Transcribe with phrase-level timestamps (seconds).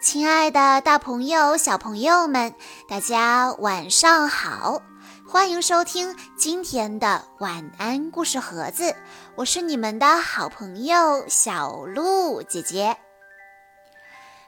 [0.00, 2.54] 亲爱的，大朋友、小朋友们，
[2.88, 4.80] 大家晚上好！
[5.28, 8.96] 欢迎收听今天的晚安故事盒子，
[9.34, 12.96] 我是你们的好朋友小鹿姐姐。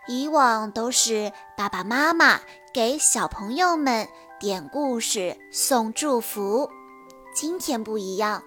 [0.09, 2.41] 以往都是爸爸妈妈
[2.73, 4.09] 给小朋友们
[4.41, 6.71] 点故事、送祝福，
[7.35, 8.43] 今天不一样，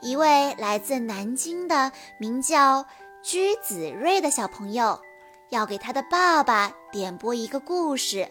[0.00, 2.84] 一位来自南京的名叫
[3.22, 5.00] 居子睿的小朋友。
[5.50, 8.28] 要给他的爸爸点播一个故事，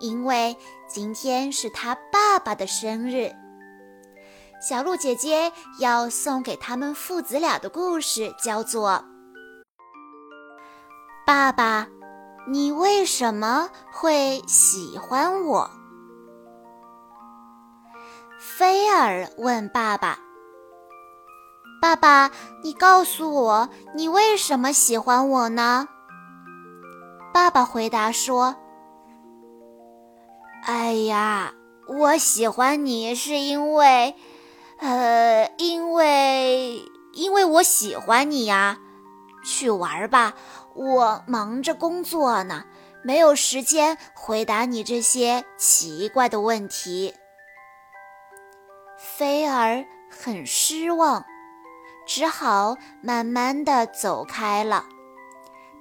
[0.00, 0.56] 因为
[0.88, 3.32] 今天是他爸爸的生日。
[4.60, 8.90] 小鹿姐姐要送给他们父子俩的故事叫做
[11.26, 11.86] 《爸爸，
[12.48, 15.70] 你为什么会喜欢我？》
[18.38, 20.18] 菲尔问爸爸
[21.82, 22.30] ：“爸爸，
[22.64, 25.88] 你告诉我，你为什么喜欢我呢？”
[27.36, 28.56] 爸爸回答说
[30.64, 31.52] ：“哎呀，
[31.86, 34.14] 我喜欢你是因为，
[34.78, 36.80] 呃，因为，
[37.12, 38.78] 因为我喜欢你呀。
[39.44, 40.32] 去玩吧，
[40.74, 42.64] 我忙着工作呢，
[43.04, 47.14] 没有时间回答你这些奇怪的问题。”
[48.96, 51.22] 菲儿很失望，
[52.06, 54.86] 只好慢慢的走开了。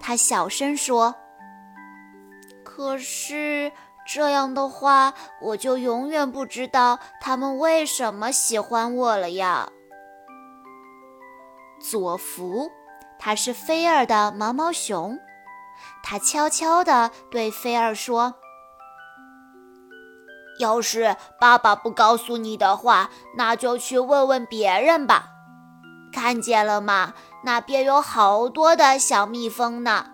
[0.01, 1.15] 他小声说。
[2.75, 3.71] 可是
[4.05, 9.69] 这样的话，我就永远不知道他们为什么喜欢我了呀。
[11.79, 12.69] 佐福，
[13.17, 15.17] 他是菲儿的毛毛熊，
[16.03, 18.35] 他悄悄地对菲儿说
[20.59, 25.29] ：“要是爸爸不告诉你的话，那就去问问别人吧。
[26.11, 27.13] 看见了吗？
[27.45, 30.07] 那边有好多的小蜜蜂呢。”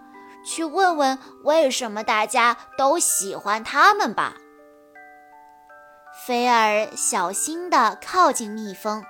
[0.44, 4.36] 去问问为什么大家都喜欢他们吧。
[6.26, 9.04] 菲儿小心地靠近蜜蜂。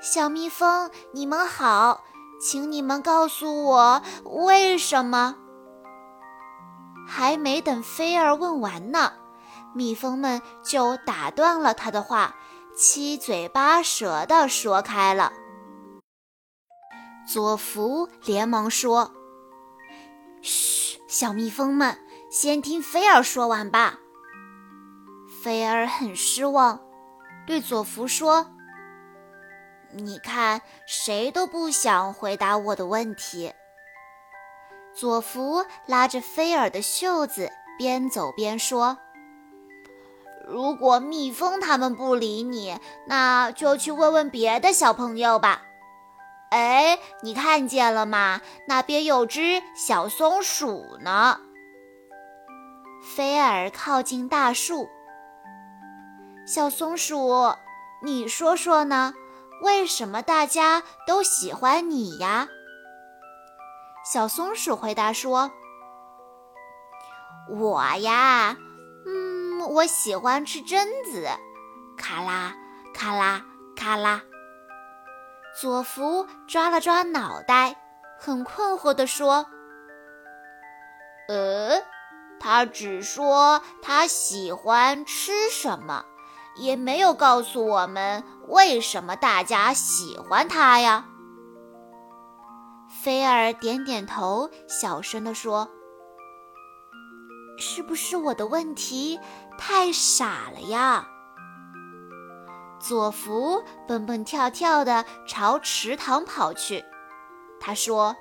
[0.00, 2.02] 小蜜蜂，你们好，
[2.40, 5.36] 请你们告诉我为什么？
[7.06, 9.12] 还没等菲儿问完呢，
[9.74, 12.34] 蜜蜂们就打断了他的话，
[12.76, 15.32] 七嘴八舌地说开了。
[17.28, 19.12] 佐福连忙说。
[21.12, 21.98] 小蜜蜂们，
[22.30, 23.98] 先听菲儿说完吧。
[25.42, 26.80] 菲儿很失望，
[27.46, 28.46] 对佐福说
[29.92, 33.52] ：“你看，谁都不想回答我的问题。”
[34.96, 38.96] 佐福拉着菲儿的袖子，边走边说
[40.48, 45.64] ：“如果蜜蜂他们不理你，那就去问问别的小朋友吧。”
[46.52, 48.42] 哎，你看见了吗？
[48.68, 51.40] 那边有只小松鼠呢。
[53.16, 54.86] 菲尔靠近大树。
[56.46, 57.54] 小松鼠，
[58.02, 59.14] 你说说呢？
[59.62, 62.48] 为什么大家都喜欢你呀？
[64.04, 65.52] 小松鼠回答说
[67.48, 68.56] ：“我呀，
[69.06, 71.26] 嗯，我喜欢吃榛子，
[71.96, 72.54] 咔啦
[72.92, 73.42] 咔啦
[73.74, 74.20] 咔啦。”
[75.54, 77.76] 佐福抓了抓脑袋，
[78.18, 79.46] 很困惑地说
[81.28, 81.82] ：“呃，
[82.40, 86.04] 他只说他喜欢吃什么，
[86.56, 91.06] 也没有告诉我们为什么大家喜欢他呀。”
[93.02, 95.68] 菲儿点点头，小声地说
[97.58, 99.20] ：“是不是我的问题
[99.58, 101.08] 太傻了呀？”
[102.82, 106.84] 佐福蹦蹦跳跳地朝池塘跑去。
[107.60, 108.16] 他说：“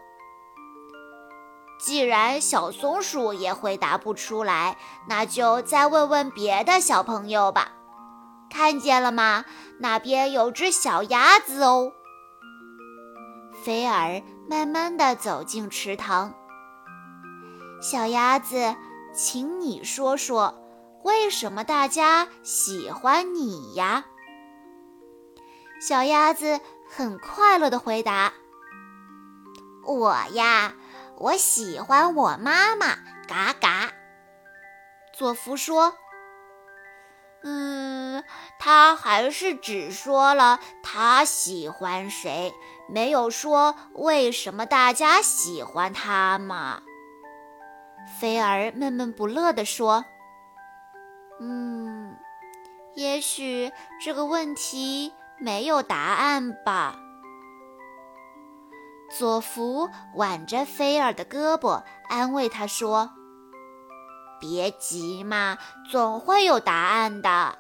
[1.82, 4.78] 既然小松鼠也回答不出来，
[5.10, 7.72] 那就再问问别的小朋友吧。
[8.52, 9.46] 看见了吗？
[9.80, 11.92] 那边有只小鸭子哦。”
[13.64, 16.34] 菲儿慢慢地走进池塘。
[17.82, 18.76] 小鸭子，
[19.12, 20.54] 请你说说，
[21.04, 24.06] 为什么大家喜欢你呀？
[25.82, 28.34] 小鸭子很快乐地回答
[29.84, 30.76] ：“我呀，
[31.18, 32.98] 我喜欢我妈妈，
[33.28, 33.92] 嘎嘎。”
[35.12, 35.96] 佐福说
[37.42, 38.24] ：“嗯，
[38.60, 42.54] 他还是只说了他喜欢谁，
[42.88, 46.84] 没有说为什么大家喜欢他嘛。”
[48.20, 50.06] 菲儿闷闷不乐地说
[51.42, 52.16] ：“嗯，
[52.94, 57.00] 也许这个问题……”没有答案吧？
[59.18, 63.10] 佐福挽着菲尔的胳膊，安慰他说
[64.40, 65.58] ：“别急嘛，
[65.90, 67.58] 总会有答案的。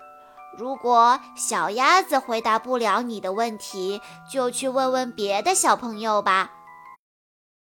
[0.57, 4.00] 如果小鸭子回答不了你的问题，
[4.31, 6.51] 就去问问别的小朋友吧。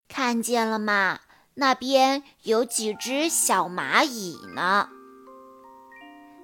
[0.09, 1.21] 看见了吗？
[1.55, 4.89] 那边有几只小蚂蚁呢。”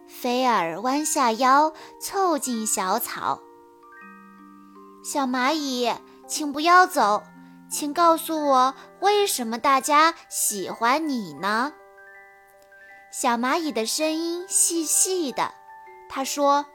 [0.09, 3.41] 菲尔弯下腰，凑近小草。
[5.11, 5.91] 小蚂蚁，
[6.27, 7.23] 请不要走，
[7.71, 11.73] 请告诉我，为什么大家喜欢你呢？
[13.11, 15.55] 小蚂蚁的声音细细的，
[16.11, 16.67] 他说：“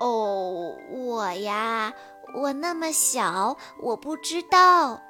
[0.00, 1.92] 哦，我呀，
[2.36, 5.02] 我那么小，我不知道。”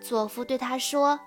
[0.00, 1.18] 佐夫对他说：“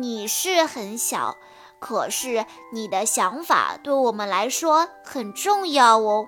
[0.00, 1.36] 你是很小，
[1.78, 6.26] 可是你的想法对我们来说很重要哦。”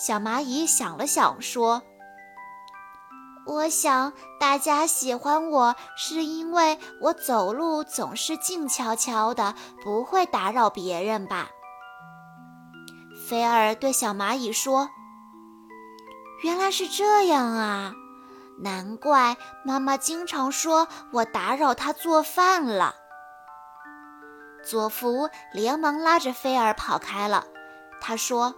[0.00, 1.82] 小蚂蚁想了想，说
[3.44, 9.54] ：“我想大家喜欢我是因为我走路总是静悄悄的，
[9.84, 11.50] 不会打扰别人吧。”
[13.28, 14.88] 菲尔对小蚂蚁说
[16.42, 17.92] ：“原来是这样啊，
[18.60, 19.36] 难怪
[19.66, 22.94] 妈妈经常说我打扰她做饭了。”
[24.64, 27.44] 佐福连忙拉着菲尔跑开了，
[28.00, 28.54] 他说。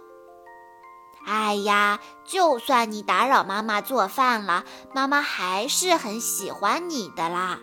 [1.25, 7.59] 哎呀，就算你打扰妈妈做饭了，妈妈还是很喜欢你的啦。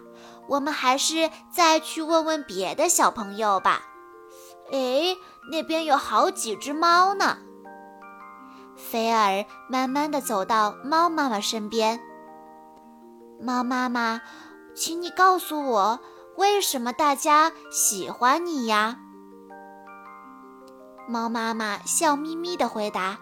[0.49, 3.83] 我们还是再去问问别的小朋友吧。
[4.73, 5.17] 哎，
[5.51, 7.39] 那边有好几只猫呢。
[8.77, 12.01] 菲尔慢慢地走到猫妈妈身边。
[13.41, 14.23] 猫妈妈，
[14.75, 16.01] 请你告诉我，
[16.37, 18.97] 为什么大家喜欢你呀？
[21.09, 23.19] 猫妈妈笑眯眯地回答。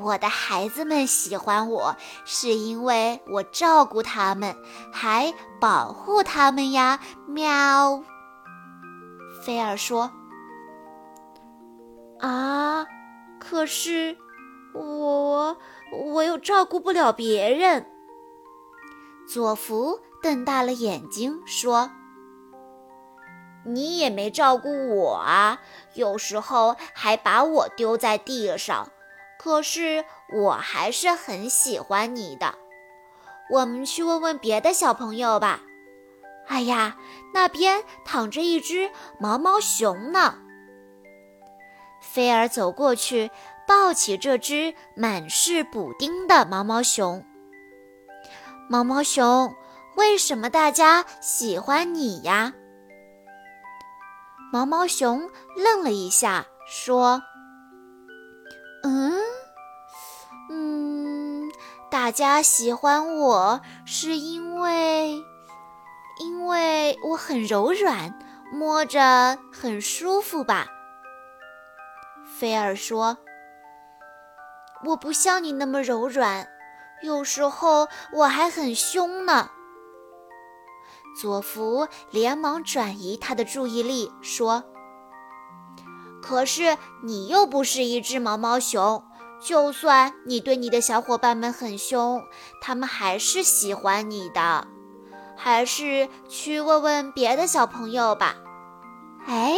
[0.00, 4.56] 我的孩子们喜欢我，是因为我照顾他们，
[4.92, 7.00] 还保护他们呀。
[7.26, 8.04] 喵。
[9.42, 10.12] 菲尔说
[12.20, 12.86] ：“啊，
[13.40, 14.16] 可是
[14.72, 15.56] 我
[16.12, 17.86] 我又照顾不了别人。”
[19.28, 21.90] 佐福瞪大了眼睛说
[23.66, 25.60] ：“你也没照顾我啊，
[25.94, 28.90] 有时候还把我丢在地上。”
[29.38, 32.54] 可是我还是很喜欢你的。
[33.50, 35.60] 我们去问问别的小朋友吧。
[36.48, 36.96] 哎呀，
[37.34, 38.90] 那边躺着一只
[39.20, 40.38] 毛毛熊呢。
[42.00, 43.30] 菲尔走过去，
[43.66, 47.24] 抱起这只满是补丁的毛毛熊。
[48.68, 49.54] 毛毛熊，
[49.96, 52.54] 为什么大家喜欢你呀？
[54.52, 57.22] 毛毛熊愣了一下，说。
[58.84, 59.17] 嗯，
[62.08, 65.22] 大家喜欢我是因为，
[66.18, 68.18] 因为我很柔软，
[68.50, 70.68] 摸着很舒服吧？
[72.24, 73.18] 菲尔说
[74.86, 76.48] ：“我不像你那么柔软，
[77.02, 79.50] 有时候我还很凶呢。”
[81.20, 84.64] 佐福连忙转移他的注意力，说。
[86.22, 89.04] 可是你又不是一只毛毛熊，
[89.40, 92.22] 就算你对你的小伙伴们很凶，
[92.60, 94.66] 他们还是喜欢你的。
[95.36, 98.34] 还是去问问别的小朋友吧。
[99.26, 99.56] 哎，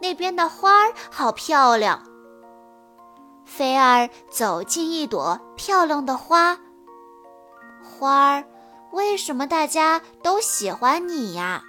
[0.00, 2.02] 那边的花儿好漂亮。
[3.44, 6.58] 菲儿走进一朵漂亮的花。
[7.82, 8.44] 花儿，
[8.92, 11.62] 为什么大家都喜欢你呀？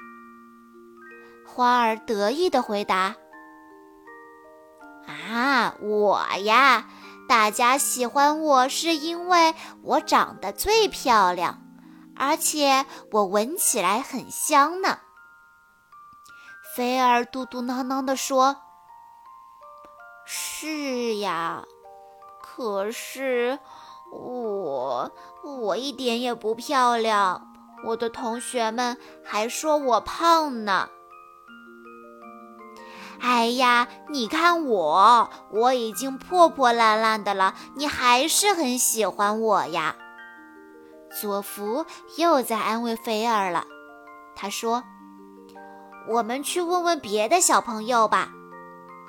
[1.45, 3.15] 花儿得意地回答。
[5.05, 6.88] 啊，我呀，
[7.29, 11.62] 大家喜欢我是因为我长得最漂亮，
[12.15, 14.98] 而且我闻起来很香呢。
[16.75, 18.57] 菲儿嘟嘟囔囔地说
[20.25, 21.65] ：“是呀，
[22.41, 23.59] 可是
[24.12, 25.12] 我
[25.43, 27.53] 我一点也不漂亮，
[27.86, 30.89] 我的同学们还说我胖呢。”
[33.21, 39.95] 哎呀，你看我，我已经破破烂烂的了，你还是很喜欢我呀。
[41.19, 41.85] 佐福
[42.17, 43.65] 又在安慰菲儿了，
[44.35, 44.83] 他说
[46.07, 48.29] ：“我们去问问别的小朋友吧，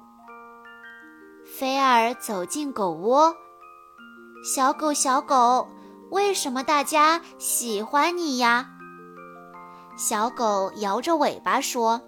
[1.57, 3.35] 菲儿走进狗窝，
[4.43, 5.67] 小狗小狗，
[6.11, 8.69] 为什么大家喜欢你呀？
[9.99, 11.99] 小狗摇着尾巴说：“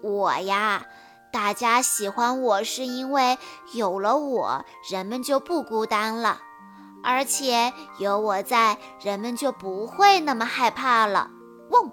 [0.00, 0.86] 我呀，
[1.32, 3.36] 大家喜欢我是因为
[3.74, 6.38] 有了我，人们就不孤单了，
[7.02, 11.28] 而且有我在，人们就不会那么害怕了。
[11.70, 11.92] 汪汪！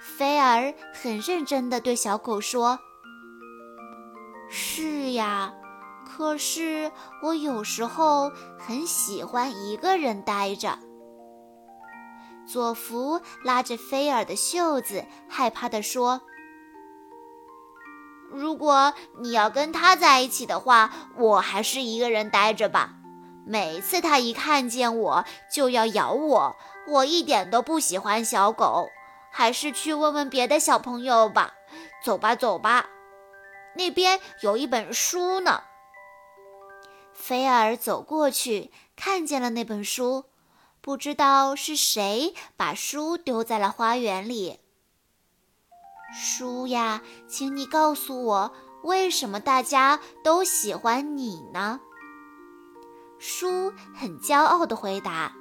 [0.00, 2.78] 菲儿很认真地对小狗说
[4.48, 5.52] ：“是呀，
[6.06, 10.78] 可是我有时候很喜欢一个人待着。”
[12.48, 16.22] 佐福拉着菲儿的袖子，害怕地说。
[18.30, 22.94] 如果你要跟他在一起的话，我还是一个人待着吧。
[23.46, 26.56] 每次他一看见我就要咬我，
[26.88, 28.88] 我一点都不喜欢小狗，
[29.30, 31.54] 还是去问问别的小朋友吧。
[32.02, 32.88] 走吧，走吧，
[33.74, 35.62] 那边有一本书呢。
[37.12, 40.26] 菲尔走过去，看见了那本书，
[40.88, 44.58] 不知道是谁把书丢在了花园里。
[46.14, 48.54] 书呀，请你告诉我，
[48.84, 51.80] 为什么大家都喜欢你呢？
[53.18, 55.34] 书很骄傲地回答：“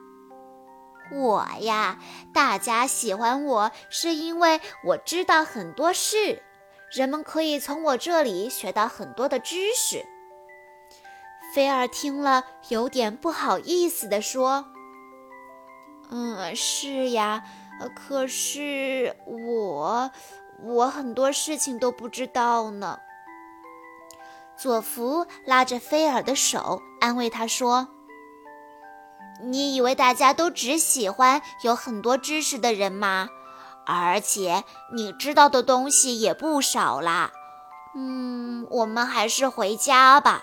[1.16, 1.98] 我呀，
[2.34, 6.44] 大家喜欢我是因为我知道很多事，
[6.92, 10.06] 人们可以从我这里学到很多的知识。”
[11.56, 14.66] 菲儿听了，有点不好意思地说
[16.10, 17.44] ：“嗯，是呀，
[17.96, 20.12] 可是我……”
[20.64, 22.98] 我很多事情都不知道呢。
[24.58, 27.88] 佐福拉着菲尔的手，安慰他说
[29.46, 33.30] ：“你以为大家都只喜欢有很多知识的人吗？
[33.86, 34.64] 而且
[34.96, 37.30] 你知道的东西也不少啦。
[37.96, 40.42] 嗯，我们还是回家吧。”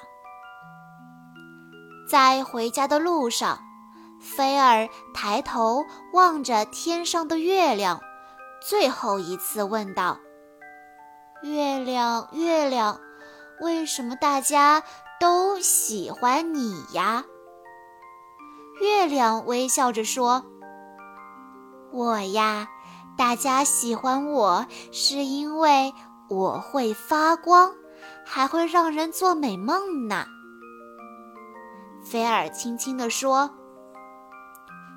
[2.09, 3.59] 在回家的路上，
[4.25, 8.01] 菲尔抬头望着天上的月亮。
[8.67, 10.19] 最后一次问道
[11.45, 12.99] ：“月亮，月亮，
[13.61, 14.83] 为什么大家
[15.21, 17.25] 都喜欢你呀？”
[18.81, 20.47] 月亮微笑着说
[21.93, 22.69] ：“我呀，
[23.19, 25.93] 大家喜欢我是因为
[26.31, 27.75] 我会发光，
[28.25, 30.25] 还会让人做美梦呢。”
[32.03, 33.51] 菲尔轻轻地说：“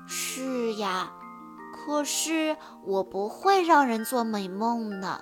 [0.08, 1.12] 是呀。”
[1.70, 5.20] 可是我不会让人做美梦呢。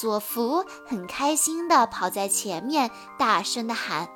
[0.00, 4.08] 佐福很开心地跑在前面，大声地喊：“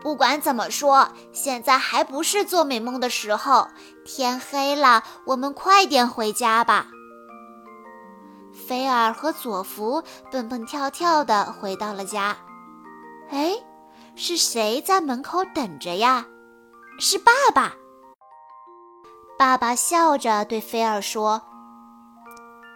[0.00, 3.68] 不管怎么说，现在还不是做美梦的时候。
[4.04, 6.86] 天黑了，我们快点回家吧。”
[8.66, 12.36] 菲尔和佐福蹦蹦跳跳地回到了家。
[13.30, 13.52] 哎，
[14.16, 16.26] 是谁在门口等着呀？
[16.98, 17.74] 是爸爸。
[19.36, 21.42] 爸爸笑着对菲儿说：“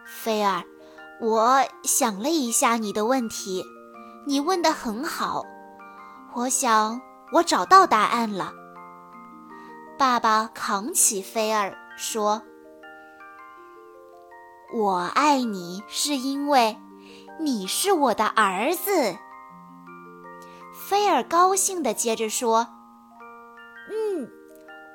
[0.04, 0.64] 菲儿，
[1.20, 3.64] 我想了一下你的问题，
[4.26, 5.44] 你问的很好。
[6.34, 7.00] 我想
[7.32, 8.52] 我找到答案了。”
[9.96, 12.42] 爸爸扛起菲儿说
[14.74, 16.76] ：“我爱你是因为
[17.40, 19.16] 你是我的儿子。”
[20.74, 22.68] 菲儿高兴地接着说：“，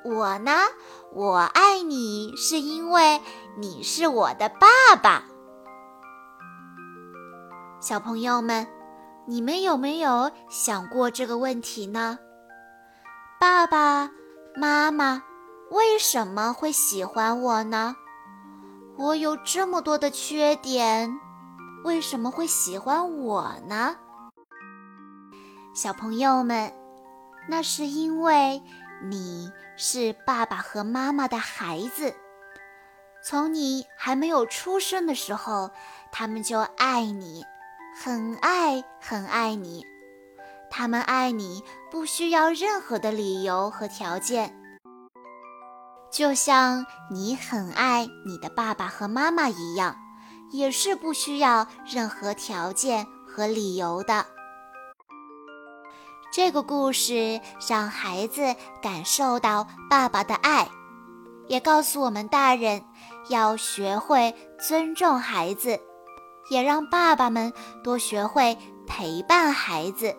[0.03, 0.51] 我呢？”
[1.15, 3.21] 我爱你是因为
[3.55, 5.25] 你是我的爸爸。
[7.79, 8.67] 小朋友们，
[9.27, 12.17] 你们有没有想过这个问题呢？
[13.39, 14.09] 爸爸
[14.55, 15.21] 妈妈
[15.69, 17.95] 为什么会喜欢我呢？
[18.97, 21.15] 我有这么多的缺点，
[21.83, 23.95] 为什么会喜欢我呢？
[25.75, 26.73] 小朋友们，
[27.47, 28.59] 那是因为。
[29.05, 32.15] 你是爸爸和妈妈的孩子，
[33.21, 35.71] 从你还没有出生的时候，
[36.09, 37.43] 他们就爱你，
[38.01, 39.85] 很爱很爱你。
[40.71, 44.55] 他们爱你不需要任何的理由和条件，
[46.09, 49.97] 就像你很爱你的爸爸和妈妈一样，
[50.51, 54.25] 也是不需要任何条件和理由的。
[56.33, 60.67] 这个故事让孩子感受到爸爸的爱，
[61.47, 62.83] 也告诉我们大人
[63.29, 65.79] 要学会尊重孩子，
[66.49, 70.15] 也让爸爸们多学会陪伴孩子。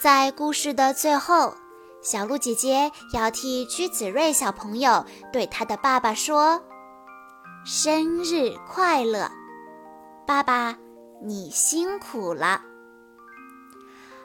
[0.00, 1.52] 在故事的最后，
[2.00, 6.62] 小鹿姐姐要替居子睿小朋友对他的爸爸说
[7.66, 9.28] ：“生日快乐，
[10.24, 10.76] 爸爸，
[11.24, 12.62] 你辛苦了。”